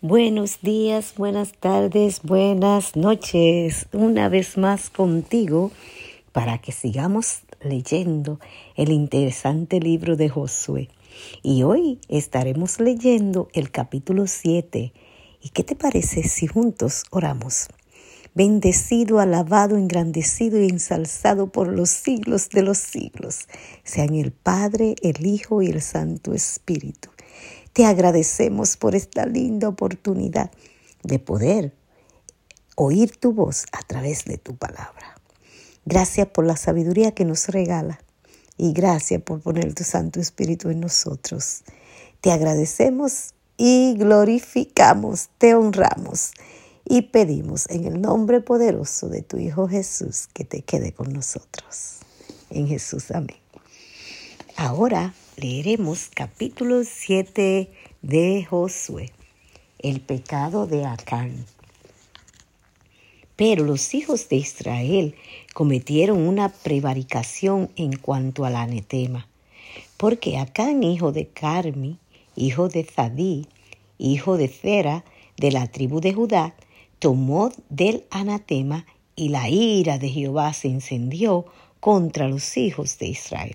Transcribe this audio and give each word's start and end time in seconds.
Buenos 0.00 0.60
días, 0.62 1.14
buenas 1.16 1.54
tardes, 1.58 2.20
buenas 2.22 2.94
noches. 2.94 3.88
Una 3.92 4.28
vez 4.28 4.56
más 4.56 4.90
contigo 4.90 5.72
para 6.30 6.58
que 6.58 6.70
sigamos 6.70 7.40
leyendo 7.60 8.38
el 8.76 8.92
interesante 8.92 9.80
libro 9.80 10.14
de 10.14 10.28
Josué. 10.28 10.88
Y 11.42 11.64
hoy 11.64 11.98
estaremos 12.08 12.78
leyendo 12.78 13.48
el 13.54 13.72
capítulo 13.72 14.28
7. 14.28 14.92
¿Y 15.42 15.48
qué 15.48 15.64
te 15.64 15.74
parece 15.74 16.22
si 16.22 16.46
juntos 16.46 17.02
oramos? 17.10 17.66
Bendecido, 18.36 19.18
alabado, 19.18 19.76
engrandecido 19.76 20.62
y 20.62 20.68
ensalzado 20.68 21.50
por 21.50 21.66
los 21.66 21.90
siglos 21.90 22.50
de 22.50 22.62
los 22.62 22.78
siglos, 22.78 23.48
sean 23.82 24.14
el 24.14 24.30
Padre, 24.30 24.94
el 25.02 25.26
Hijo 25.26 25.60
y 25.60 25.70
el 25.70 25.82
Santo 25.82 26.34
Espíritu 26.34 27.10
te 27.72 27.84
agradecemos 27.84 28.76
por 28.76 28.94
esta 28.94 29.26
linda 29.26 29.68
oportunidad 29.68 30.50
de 31.02 31.18
poder 31.18 31.74
oír 32.76 33.16
tu 33.16 33.32
voz 33.32 33.64
a 33.72 33.82
través 33.82 34.24
de 34.24 34.38
tu 34.38 34.56
palabra. 34.56 35.16
Gracias 35.84 36.26
por 36.28 36.44
la 36.46 36.56
sabiduría 36.56 37.12
que 37.12 37.24
nos 37.24 37.48
regala 37.48 38.00
y 38.56 38.72
gracias 38.72 39.22
por 39.22 39.40
poner 39.40 39.74
tu 39.74 39.84
Santo 39.84 40.20
Espíritu 40.20 40.70
en 40.70 40.80
nosotros. 40.80 41.62
Te 42.20 42.30
agradecemos 42.30 43.34
y 43.56 43.94
glorificamos, 43.96 45.30
te 45.38 45.54
honramos 45.54 46.32
y 46.84 47.02
pedimos 47.02 47.68
en 47.70 47.84
el 47.84 48.00
nombre 48.00 48.40
poderoso 48.40 49.08
de 49.08 49.22
tu 49.22 49.38
Hijo 49.38 49.68
Jesús 49.68 50.28
que 50.32 50.44
te 50.44 50.62
quede 50.62 50.92
con 50.92 51.12
nosotros. 51.12 51.98
En 52.50 52.66
Jesús, 52.66 53.10
amén. 53.10 53.36
Ahora 54.56 55.14
leeremos 55.38 56.10
capítulo 56.12 56.82
7 56.82 57.70
de 58.02 58.44
Josué, 58.44 59.12
el 59.78 60.00
pecado 60.00 60.66
de 60.66 60.84
Acán. 60.84 61.46
Pero 63.36 63.62
los 63.64 63.94
hijos 63.94 64.28
de 64.28 64.34
Israel 64.34 65.14
cometieron 65.54 66.26
una 66.26 66.48
prevaricación 66.48 67.70
en 67.76 67.96
cuanto 67.96 68.46
al 68.46 68.56
anatema, 68.56 69.28
porque 69.96 70.38
Acán, 70.38 70.82
hijo 70.82 71.12
de 71.12 71.28
Carmi, 71.28 71.98
hijo 72.34 72.68
de 72.68 72.82
Zadí, 72.82 73.46
hijo 73.96 74.36
de 74.36 74.48
Zera, 74.48 75.04
de 75.36 75.52
la 75.52 75.68
tribu 75.68 76.00
de 76.00 76.14
Judá, 76.14 76.56
tomó 76.98 77.52
del 77.68 78.04
anatema 78.10 78.86
y 79.14 79.28
la 79.28 79.48
ira 79.48 79.98
de 79.98 80.08
Jehová 80.08 80.52
se 80.52 80.66
encendió 80.66 81.46
contra 81.78 82.26
los 82.26 82.56
hijos 82.56 82.98
de 82.98 83.06
Israel. 83.06 83.54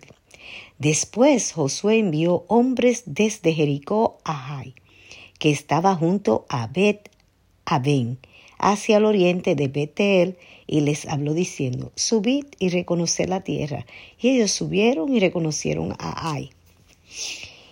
Después 0.79 1.53
Josué 1.53 1.99
envió 1.99 2.45
hombres 2.47 3.03
desde 3.05 3.53
Jericó 3.53 4.17
a 4.23 4.33
Jai, 4.33 4.75
que 5.39 5.49
estaba 5.51 5.95
junto 5.95 6.45
a 6.49 6.67
Bet 6.67 7.09
Aben, 7.65 8.17
hacia 8.57 8.97
el 8.97 9.05
oriente 9.05 9.55
de 9.55 9.67
Betel, 9.67 10.37
y 10.67 10.81
les 10.81 11.05
habló 11.07 11.33
diciendo, 11.33 11.91
subid 11.95 12.45
y 12.59 12.69
reconoced 12.69 13.27
la 13.27 13.41
tierra. 13.41 13.85
Y 14.19 14.29
ellos 14.29 14.51
subieron 14.51 15.13
y 15.13 15.19
reconocieron 15.19 15.93
a 15.99 16.31
Ai. 16.33 16.51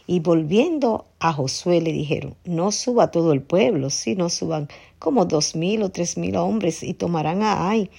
Y 0.07 0.19
volviendo 0.19 1.05
a 1.19 1.31
Josué 1.33 1.81
le 1.81 1.93
dijeron, 1.93 2.35
no 2.43 2.71
suba 2.71 3.11
todo 3.11 3.31
el 3.31 3.41
pueblo, 3.41 3.89
sino 3.89 4.29
suban 4.29 4.67
como 4.99 5.25
dos 5.25 5.55
mil 5.55 5.83
o 5.83 5.89
tres 5.89 6.17
mil 6.17 6.35
hombres 6.35 6.83
y 6.83 6.93
tomarán 6.93 7.43
a 7.43 7.69
Ai 7.69 7.89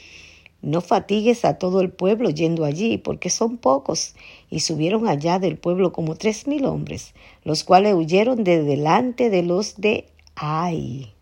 no 0.62 0.80
fatigues 0.80 1.44
a 1.44 1.58
todo 1.58 1.80
el 1.80 1.90
pueblo 1.90 2.30
yendo 2.30 2.64
allí, 2.64 2.96
porque 2.96 3.30
son 3.30 3.58
pocos. 3.58 4.14
Y 4.48 4.60
subieron 4.60 5.08
allá 5.08 5.40
del 5.40 5.58
pueblo 5.58 5.92
como 5.92 6.14
tres 6.14 6.46
mil 6.46 6.64
hombres, 6.66 7.14
los 7.42 7.64
cuales 7.64 7.94
huyeron 7.94 8.44
de 8.44 8.62
delante 8.62 9.28
de 9.28 9.42
los 9.42 9.80
de 9.80 10.08
Ai. 10.36 11.12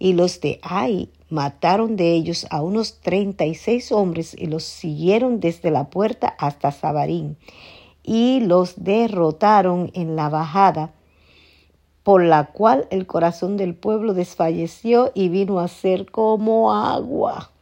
Y 0.00 0.12
los 0.14 0.40
de 0.40 0.58
Ai 0.62 1.08
mataron 1.30 1.94
de 1.94 2.12
ellos 2.14 2.46
a 2.50 2.60
unos 2.60 3.00
treinta 3.00 3.46
y 3.46 3.54
seis 3.54 3.92
hombres 3.92 4.34
y 4.36 4.46
los 4.46 4.64
siguieron 4.64 5.38
desde 5.38 5.70
la 5.70 5.88
puerta 5.88 6.34
hasta 6.38 6.72
Sabarín. 6.72 7.36
Y 8.02 8.40
los 8.40 8.82
derrotaron 8.82 9.92
en 9.94 10.16
la 10.16 10.30
bajada, 10.30 10.92
por 12.02 12.24
la 12.24 12.46
cual 12.46 12.88
el 12.90 13.06
corazón 13.06 13.56
del 13.56 13.74
pueblo 13.74 14.14
desfalleció 14.14 15.12
y 15.14 15.28
vino 15.28 15.60
a 15.60 15.68
ser 15.68 16.10
como 16.10 16.72
agua. 16.72 17.52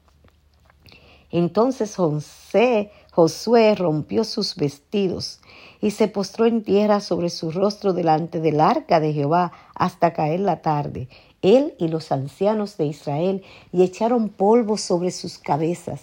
Entonces 1.36 1.96
José, 1.96 2.90
Josué 3.12 3.74
rompió 3.74 4.24
sus 4.24 4.56
vestidos 4.56 5.40
y 5.82 5.90
se 5.90 6.08
postró 6.08 6.46
en 6.46 6.62
tierra 6.62 7.00
sobre 7.00 7.28
su 7.28 7.50
rostro 7.50 7.92
delante 7.92 8.40
del 8.40 8.58
arca 8.58 9.00
de 9.00 9.12
Jehová 9.12 9.52
hasta 9.74 10.14
caer 10.14 10.40
la 10.40 10.62
tarde, 10.62 11.10
él 11.42 11.74
y 11.78 11.88
los 11.88 12.10
ancianos 12.10 12.78
de 12.78 12.86
Israel, 12.86 13.42
y 13.70 13.82
echaron 13.82 14.30
polvo 14.30 14.78
sobre 14.78 15.10
sus 15.10 15.36
cabezas. 15.36 16.00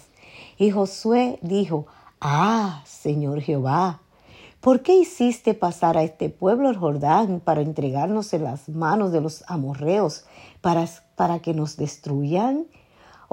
Y 0.56 0.70
Josué 0.70 1.40
dijo, 1.42 1.88
Ah, 2.20 2.84
Señor 2.86 3.40
Jehová, 3.40 4.02
¿por 4.60 4.82
qué 4.82 4.94
hiciste 4.94 5.54
pasar 5.54 5.96
a 5.96 6.04
este 6.04 6.28
pueblo 6.28 6.70
el 6.70 6.76
Jordán 6.76 7.40
para 7.40 7.60
entregarnos 7.60 8.32
en 8.34 8.44
las 8.44 8.68
manos 8.68 9.10
de 9.10 9.20
los 9.20 9.42
amorreos, 9.48 10.26
para, 10.60 10.88
para 11.16 11.40
que 11.40 11.54
nos 11.54 11.76
destruyan? 11.76 12.66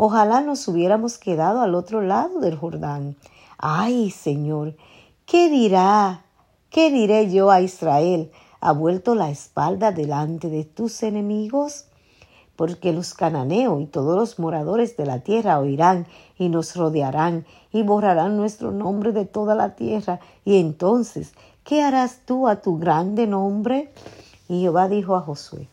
Ojalá 0.03 0.41
nos 0.41 0.67
hubiéramos 0.67 1.19
quedado 1.19 1.61
al 1.61 1.75
otro 1.75 2.01
lado 2.01 2.39
del 2.39 2.57
Jordán. 2.57 3.15
Ay, 3.59 4.09
Señor, 4.09 4.75
¿qué 5.27 5.47
dirá? 5.47 6.25
¿Qué 6.71 6.89
diré 6.89 7.31
yo 7.31 7.51
a 7.51 7.61
Israel? 7.61 8.31
¿Ha 8.61 8.71
vuelto 8.71 9.13
la 9.13 9.29
espalda 9.29 9.91
delante 9.91 10.49
de 10.49 10.65
tus 10.65 11.03
enemigos? 11.03 11.85
Porque 12.55 12.93
los 12.93 13.13
cananeos 13.13 13.79
y 13.79 13.85
todos 13.85 14.17
los 14.17 14.39
moradores 14.39 14.97
de 14.97 15.05
la 15.05 15.19
tierra 15.19 15.59
oirán 15.59 16.07
y 16.35 16.49
nos 16.49 16.75
rodearán 16.75 17.45
y 17.71 17.83
borrarán 17.83 18.37
nuestro 18.37 18.71
nombre 18.71 19.11
de 19.11 19.25
toda 19.25 19.53
la 19.53 19.75
tierra. 19.75 20.19
Y 20.43 20.57
entonces, 20.57 21.33
¿qué 21.63 21.83
harás 21.83 22.21
tú 22.25 22.47
a 22.47 22.63
tu 22.63 22.79
grande 22.79 23.27
nombre? 23.27 23.93
Y 24.49 24.61
Jehová 24.61 24.87
dijo 24.87 25.15
a 25.15 25.21
Josué, 25.21 25.67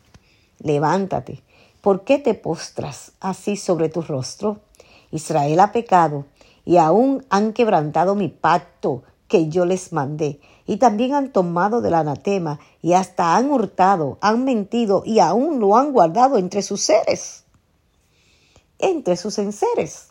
levántate 0.59 1.41
¿Por 1.81 2.03
qué 2.03 2.17
te 2.17 2.33
postras 2.33 3.13
así 3.21 3.55
sobre 3.55 3.87
tu 3.87 4.01
rostro? 4.01 4.59
Israel 5.11 5.61
ha 5.61 5.71
pecado 5.71 6.25
y 6.65 6.75
aún 6.75 7.25
han 7.29 7.53
quebrantado 7.53 8.15
mi 8.15 8.27
pacto 8.27 9.03
que 9.29 9.47
yo 9.47 9.63
les 9.65 9.93
mandé, 9.93 10.41
y 10.65 10.77
también 10.77 11.13
han 11.13 11.31
tomado 11.31 11.81
del 11.81 11.93
anatema, 11.93 12.59
y 12.81 12.93
hasta 12.93 13.37
han 13.37 13.51
hurtado, 13.51 14.17
han 14.21 14.43
mentido, 14.43 15.03
y 15.05 15.19
aún 15.19 15.59
lo 15.59 15.77
han 15.77 15.93
guardado 15.93 16.37
entre 16.37 16.63
sus 16.63 16.81
seres, 16.81 17.45
entre 18.79 19.15
sus 19.15 19.37
enseres. 19.37 20.07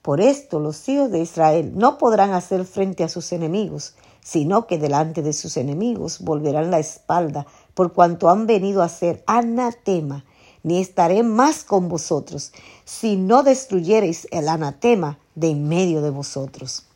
Por 0.00 0.20
esto 0.20 0.60
los 0.60 0.88
hijos 0.88 1.10
de 1.10 1.20
Israel 1.20 1.72
no 1.74 1.98
podrán 1.98 2.32
hacer 2.32 2.64
frente 2.64 3.02
a 3.02 3.08
sus 3.08 3.32
enemigos, 3.32 3.96
sino 4.22 4.68
que 4.68 4.78
delante 4.78 5.22
de 5.22 5.32
sus 5.32 5.56
enemigos 5.56 6.20
volverán 6.20 6.70
la 6.70 6.78
espalda, 6.78 7.46
por 7.74 7.92
cuanto 7.92 8.30
han 8.30 8.46
venido 8.46 8.82
a 8.82 8.88
ser 8.88 9.24
anatema 9.26 10.24
ni 10.66 10.80
estaré 10.80 11.22
más 11.22 11.62
con 11.62 11.88
vosotros, 11.88 12.50
si 12.84 13.14
no 13.14 13.44
destruyereis 13.44 14.26
el 14.32 14.48
anatema 14.48 15.16
de 15.36 15.50
en 15.50 15.68
medio 15.68 16.02
de 16.02 16.10
vosotros. 16.10 16.86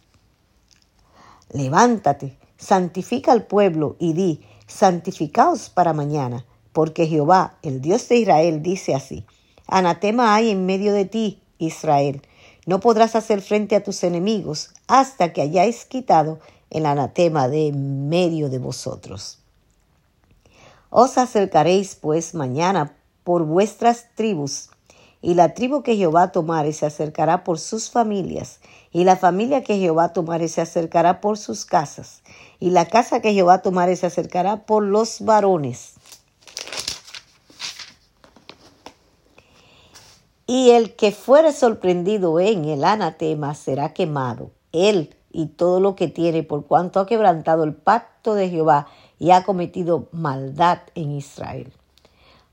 Levántate, 1.52 2.36
santifica 2.58 3.30
al 3.30 3.46
pueblo 3.46 3.94
y 4.00 4.12
di, 4.12 4.44
santificaos 4.66 5.70
para 5.70 5.92
mañana, 5.92 6.44
porque 6.72 7.06
Jehová, 7.06 7.58
el 7.62 7.80
Dios 7.80 8.08
de 8.08 8.16
Israel, 8.16 8.60
dice 8.60 8.92
así, 8.92 9.24
anatema 9.68 10.34
hay 10.34 10.50
en 10.50 10.66
medio 10.66 10.92
de 10.92 11.04
ti, 11.04 11.40
Israel, 11.58 12.22
no 12.66 12.80
podrás 12.80 13.14
hacer 13.14 13.40
frente 13.40 13.76
a 13.76 13.84
tus 13.84 14.02
enemigos 14.02 14.70
hasta 14.88 15.32
que 15.32 15.42
hayáis 15.42 15.84
quitado 15.84 16.40
el 16.70 16.86
anatema 16.86 17.46
de 17.46 17.68
en 17.68 18.08
medio 18.08 18.50
de 18.50 18.58
vosotros. 18.58 19.38
Os 20.90 21.18
acercaréis 21.18 21.94
pues 21.94 22.34
mañana 22.34 22.96
por 23.24 23.44
vuestras 23.44 24.06
tribus. 24.14 24.70
Y 25.22 25.34
la 25.34 25.54
tribu 25.54 25.82
que 25.82 25.96
Jehová 25.96 26.32
tomare 26.32 26.72
se 26.72 26.86
acercará 26.86 27.44
por 27.44 27.58
sus 27.58 27.90
familias, 27.90 28.60
y 28.90 29.04
la 29.04 29.16
familia 29.16 29.62
que 29.62 29.78
Jehová 29.78 30.12
tomare 30.14 30.48
se 30.48 30.62
acercará 30.62 31.20
por 31.20 31.36
sus 31.36 31.64
casas, 31.66 32.22
y 32.58 32.70
la 32.70 32.86
casa 32.86 33.20
que 33.20 33.34
Jehová 33.34 33.60
tomare 33.60 33.96
se 33.96 34.06
acercará 34.06 34.64
por 34.64 34.82
los 34.82 35.20
varones. 35.20 35.94
Y 40.46 40.70
el 40.70 40.96
que 40.96 41.12
fuere 41.12 41.52
sorprendido 41.52 42.40
en 42.40 42.64
el 42.64 42.82
anatema 42.82 43.54
será 43.54 43.92
quemado, 43.92 44.50
él 44.72 45.14
y 45.32 45.46
todo 45.46 45.80
lo 45.80 45.94
que 45.94 46.08
tiene, 46.08 46.42
por 46.42 46.66
cuanto 46.66 46.98
ha 46.98 47.06
quebrantado 47.06 47.62
el 47.62 47.74
pacto 47.74 48.34
de 48.34 48.48
Jehová 48.48 48.88
y 49.18 49.30
ha 49.30 49.44
cometido 49.44 50.08
maldad 50.12 50.78
en 50.94 51.12
Israel. 51.12 51.72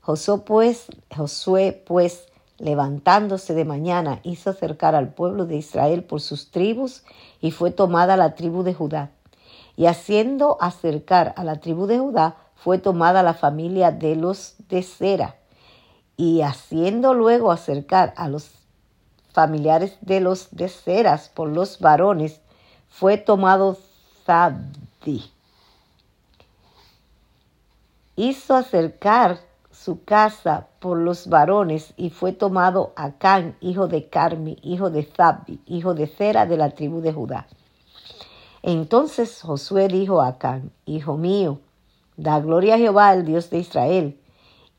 Josué 0.00 0.38
pues, 0.38 0.86
Josué, 1.14 1.82
pues, 1.86 2.28
levantándose 2.58 3.54
de 3.54 3.64
mañana, 3.64 4.20
hizo 4.22 4.50
acercar 4.50 4.94
al 4.94 5.12
pueblo 5.12 5.46
de 5.46 5.56
Israel 5.56 6.02
por 6.04 6.20
sus 6.20 6.50
tribus, 6.50 7.04
y 7.40 7.50
fue 7.50 7.70
tomada 7.70 8.16
la 8.16 8.34
tribu 8.34 8.62
de 8.62 8.74
Judá. 8.74 9.10
Y 9.76 9.86
haciendo 9.86 10.56
acercar 10.60 11.34
a 11.36 11.44
la 11.44 11.60
tribu 11.60 11.86
de 11.86 11.98
Judá, 11.98 12.36
fue 12.56 12.78
tomada 12.78 13.22
la 13.22 13.34
familia 13.34 13.92
de 13.92 14.16
los 14.16 14.54
de 14.68 14.82
Sera, 14.82 15.36
y 16.16 16.40
haciendo 16.42 17.14
luego 17.14 17.52
acercar 17.52 18.12
a 18.16 18.28
los 18.28 18.50
familiares 19.32 19.96
de 20.00 20.20
los 20.20 20.48
de 20.50 20.68
Ceras 20.68 21.28
por 21.28 21.48
los 21.48 21.78
varones, 21.78 22.40
fue 22.88 23.18
tomado 23.18 23.78
Zabdi. 24.24 25.30
Hizo 28.16 28.56
acercar 28.56 29.38
su 29.78 30.02
casa 30.02 30.66
por 30.80 30.98
los 30.98 31.28
varones 31.28 31.94
y 31.96 32.10
fue 32.10 32.32
tomado 32.32 32.92
Acán, 32.96 33.56
hijo 33.60 33.86
de 33.86 34.08
Carmi, 34.08 34.58
hijo 34.62 34.90
de 34.90 35.04
Zabdi, 35.04 35.60
hijo 35.66 35.94
de 35.94 36.08
Cera 36.08 36.46
de 36.46 36.56
la 36.56 36.70
tribu 36.70 37.00
de 37.00 37.12
Judá. 37.12 37.46
Entonces 38.62 39.40
Josué 39.40 39.86
dijo 39.86 40.20
a 40.20 40.28
Acán, 40.28 40.72
Hijo 40.84 41.16
mío, 41.16 41.60
da 42.16 42.40
gloria 42.40 42.74
a 42.74 42.78
Jehová, 42.78 43.14
el 43.14 43.24
Dios 43.24 43.50
de 43.50 43.58
Israel, 43.58 44.20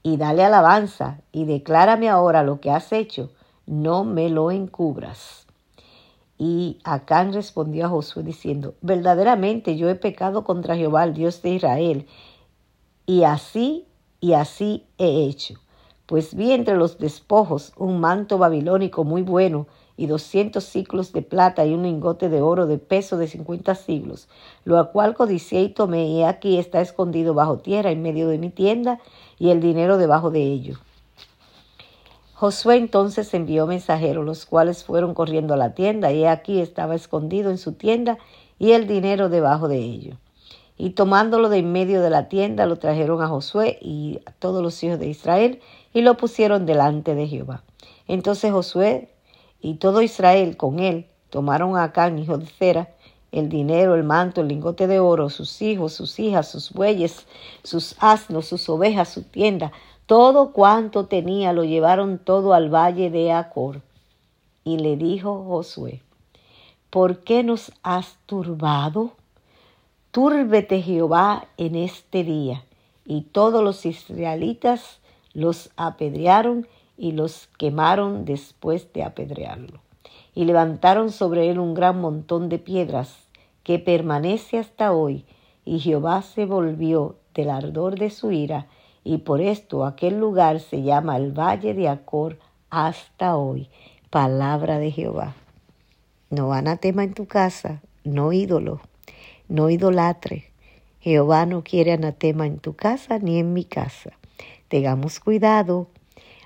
y 0.03 0.17
dale 0.17 0.43
alabanza, 0.43 1.21
y 1.31 1.45
declárame 1.45 2.09
ahora 2.09 2.43
lo 2.43 2.59
que 2.59 2.71
has 2.71 2.91
hecho, 2.91 3.31
no 3.65 4.03
me 4.03 4.29
lo 4.29 4.51
encubras. 4.51 5.47
Y 6.37 6.77
Acán 6.83 7.33
respondió 7.33 7.85
a 7.85 7.89
Josué 7.89 8.23
diciendo, 8.23 8.75
verdaderamente 8.81 9.77
yo 9.77 9.89
he 9.89 9.95
pecado 9.95 10.43
contra 10.43 10.75
Jehová, 10.75 11.05
el 11.05 11.13
Dios 11.13 11.41
de 11.41 11.51
Israel, 11.51 12.07
y 13.05 13.23
así 13.23 13.85
y 14.19 14.33
así 14.33 14.85
he 14.97 15.25
hecho. 15.25 15.55
Pues 16.05 16.35
vi 16.35 16.51
entre 16.51 16.75
los 16.75 16.97
despojos 16.97 17.71
un 17.77 17.99
manto 17.99 18.37
babilónico 18.37 19.03
muy 19.03 19.21
bueno, 19.21 19.67
y 19.99 20.07
doscientos 20.07 20.63
ciclos 20.63 21.11
de 21.11 21.21
plata 21.21 21.65
y 21.65 21.73
un 21.73 21.83
lingote 21.83 22.29
de 22.29 22.41
oro 22.41 22.67
de 22.67 22.77
peso 22.77 23.17
de 23.17 23.27
cincuenta 23.27 23.75
siglos, 23.75 24.29
lo 24.63 24.93
cual 24.93 25.13
codicié 25.13 25.61
y 25.61 25.69
tomé, 25.69 26.07
y 26.07 26.23
aquí 26.23 26.57
está 26.57 26.79
escondido 26.79 27.33
bajo 27.33 27.57
tierra 27.57 27.91
en 27.91 28.01
medio 28.01 28.29
de 28.29 28.37
mi 28.37 28.49
tienda, 28.49 29.01
y 29.37 29.49
el 29.49 29.59
dinero 29.59 29.97
debajo 29.97 30.31
de 30.31 30.41
ello. 30.41 30.77
Josué 32.33 32.77
entonces 32.77 33.33
envió 33.33 33.67
mensajeros, 33.67 34.25
los 34.25 34.45
cuales 34.45 34.85
fueron 34.85 35.13
corriendo 35.13 35.53
a 35.53 35.57
la 35.57 35.73
tienda, 35.73 36.13
y 36.13 36.23
aquí 36.23 36.61
estaba 36.61 36.95
escondido 36.95 37.51
en 37.51 37.57
su 37.57 37.73
tienda, 37.73 38.17
y 38.57 38.71
el 38.71 38.87
dinero 38.87 39.27
debajo 39.27 39.67
de 39.67 39.79
ello. 39.79 40.15
Y 40.81 40.91
tomándolo 40.91 41.49
de 41.49 41.57
en 41.57 41.73
medio 41.73 42.01
de 42.01 42.09
la 42.09 42.29
tienda, 42.29 42.65
lo 42.65 42.77
trajeron 42.77 43.21
a 43.21 43.27
Josué 43.27 43.77
y 43.81 44.21
a 44.25 44.31
todos 44.31 44.63
los 44.63 44.81
hijos 44.81 44.97
de 44.97 45.09
Israel, 45.09 45.59
y 45.93 45.99
lo 45.99 46.15
pusieron 46.15 46.65
delante 46.65 47.15
de 47.15 47.27
Jehová. 47.27 47.63
Entonces 48.07 48.53
Josué 48.53 49.09
y 49.59 49.73
todo 49.73 50.01
Israel 50.01 50.55
con 50.55 50.79
él 50.79 51.07
tomaron 51.29 51.75
a 51.75 51.83
Acán, 51.83 52.17
hijo 52.17 52.37
de 52.37 52.45
Cera, 52.45 52.95
el 53.33 53.49
dinero, 53.49 53.93
el 53.93 54.05
manto, 54.05 54.39
el 54.39 54.47
lingote 54.47 54.87
de 54.87 54.99
oro, 54.99 55.29
sus 55.29 55.61
hijos, 55.61 55.91
sus 55.91 56.17
hijas, 56.17 56.49
sus 56.49 56.71
bueyes, 56.71 57.27
sus 57.61 57.97
asnos, 57.99 58.45
sus 58.45 58.69
ovejas, 58.69 59.09
su 59.09 59.23
tienda, 59.23 59.73
todo 60.05 60.53
cuanto 60.53 61.07
tenía 61.07 61.51
lo 61.51 61.65
llevaron 61.65 62.19
todo 62.19 62.53
al 62.53 62.73
valle 62.73 63.11
de 63.11 63.33
Acor. 63.33 63.81
Y 64.63 64.77
le 64.77 64.95
dijo 64.95 65.43
Josué, 65.43 66.01
¿por 66.89 67.19
qué 67.19 67.43
nos 67.43 67.73
has 67.83 68.17
turbado? 68.25 69.18
Túrbete 70.11 70.81
Jehová 70.81 71.45
en 71.57 71.75
este 71.75 72.23
día. 72.23 72.63
Y 73.05 73.21
todos 73.21 73.63
los 73.63 73.85
israelitas 73.85 74.99
los 75.33 75.69
apedrearon 75.77 76.67
y 76.97 77.11
los 77.11 77.47
quemaron 77.59 78.25
después 78.25 78.91
de 78.91 79.03
apedrearlo. 79.03 79.81
Y 80.33 80.45
levantaron 80.45 81.11
sobre 81.11 81.49
él 81.49 81.59
un 81.59 81.75
gran 81.75 82.01
montón 82.01 82.49
de 82.49 82.57
piedras 82.57 83.27
que 83.63 83.77
permanece 83.77 84.57
hasta 84.57 84.93
hoy, 84.93 85.25
y 85.63 85.79
Jehová 85.79 86.23
se 86.23 86.45
volvió 86.45 87.17
del 87.35 87.51
ardor 87.51 87.99
de 87.99 88.09
su 88.09 88.31
ira, 88.31 88.67
y 89.03 89.19
por 89.19 89.41
esto 89.41 89.85
aquel 89.85 90.19
lugar 90.19 90.59
se 90.59 90.81
llama 90.81 91.17
el 91.17 91.31
Valle 91.31 91.75
de 91.75 91.87
Acor 91.87 92.39
hasta 92.71 93.37
hoy. 93.37 93.69
Palabra 94.09 94.79
de 94.79 94.89
Jehová. 94.89 95.35
No 96.31 96.51
anatema 96.51 97.03
en 97.03 97.13
tu 97.13 97.27
casa, 97.27 97.81
no 98.03 98.33
ídolo, 98.33 98.81
no 99.49 99.69
idolatre. 99.69 100.51
Jehová 101.01 101.45
no 101.45 101.63
quiere 101.63 101.91
anatema 101.91 102.47
en 102.47 102.59
tu 102.59 102.75
casa 102.75 103.19
ni 103.19 103.39
en 103.39 103.53
mi 103.53 103.65
casa. 103.65 104.11
Tengamos 104.69 105.19
cuidado 105.19 105.89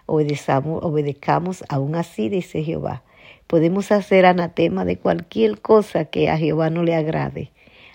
obedezcamos, 0.06 0.84
obedezcamos 0.84 1.64
aún 1.70 1.96
así, 1.96 2.30
dice 2.30 2.64
Jehová. 2.64 3.04
Podemos 3.48 3.92
hacer 3.92 4.26
anatema 4.26 4.86
de 4.86 4.98
cualquier 4.98 5.62
cosa 5.62 6.06
que 6.06 6.30
a 6.30 6.38
Jehová 6.38 6.70
no 6.70 6.84
le 6.84 6.96
agrade. 6.96 7.52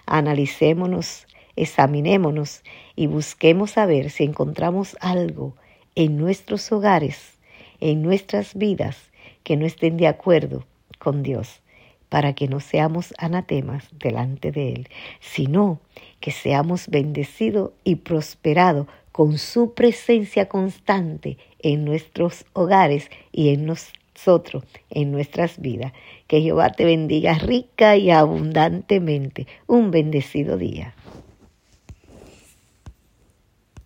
Analicémonos, 0.06 1.26
examinémonos 1.56 2.62
y 2.96 3.06
busquemos 3.06 3.72
saber 3.72 4.10
si 4.10 4.24
encontramos 4.24 4.96
algo 5.00 5.54
en 5.94 6.16
nuestros 6.16 6.70
hogares, 6.70 7.38
en 7.80 8.02
nuestras 8.02 8.54
vidas, 8.54 8.96
que 9.42 9.56
no 9.56 9.66
estén 9.66 9.96
de 9.96 10.06
acuerdo 10.06 10.64
con 10.98 11.22
Dios, 11.22 11.60
para 12.08 12.32
que 12.32 12.48
no 12.48 12.60
seamos 12.60 13.14
anatemas 13.18 13.88
delante 13.92 14.52
de 14.52 14.72
Él, 14.72 14.88
sino 15.20 15.80
que 16.20 16.30
seamos 16.30 16.88
bendecidos 16.88 17.72
y 17.84 17.96
prosperados 17.96 18.86
con 19.12 19.38
su 19.38 19.74
presencia 19.74 20.48
constante 20.48 21.38
en 21.58 21.84
nuestros 21.84 22.44
hogares 22.52 23.10
y 23.32 23.48
en 23.48 23.66
nosotros, 23.66 24.64
en 24.90 25.10
nuestras 25.10 25.60
vidas. 25.60 25.92
Que 26.26 26.40
Jehová 26.40 26.70
te 26.70 26.84
bendiga 26.84 27.34
rica 27.34 27.96
y 27.96 28.10
abundantemente. 28.10 29.46
Un 29.66 29.90
bendecido 29.90 30.56
día. 30.56 30.94